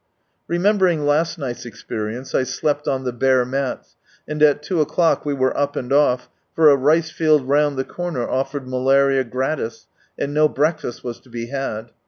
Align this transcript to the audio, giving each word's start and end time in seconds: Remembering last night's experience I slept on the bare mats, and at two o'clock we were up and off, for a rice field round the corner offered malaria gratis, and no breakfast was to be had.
Remembering 0.47 1.05
last 1.05 1.37
night's 1.37 1.63
experience 1.63 2.33
I 2.33 2.41
slept 2.41 2.87
on 2.87 3.03
the 3.03 3.13
bare 3.13 3.45
mats, 3.45 3.97
and 4.27 4.41
at 4.41 4.63
two 4.63 4.81
o'clock 4.81 5.25
we 5.27 5.35
were 5.35 5.55
up 5.55 5.75
and 5.75 5.93
off, 5.93 6.27
for 6.55 6.71
a 6.71 6.75
rice 6.75 7.11
field 7.11 7.47
round 7.47 7.77
the 7.77 7.83
corner 7.83 8.27
offered 8.27 8.67
malaria 8.67 9.23
gratis, 9.23 9.85
and 10.17 10.33
no 10.33 10.47
breakfast 10.47 11.03
was 11.03 11.19
to 11.19 11.29
be 11.29 11.49
had. 11.51 11.91